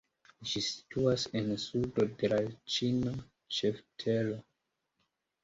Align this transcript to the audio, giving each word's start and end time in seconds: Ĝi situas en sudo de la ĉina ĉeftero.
Ĝi 0.51 0.61
situas 0.67 1.25
en 1.39 1.51
sudo 1.63 2.07
de 2.23 2.31
la 2.33 2.41
ĉina 2.77 3.15
ĉeftero. 3.59 4.35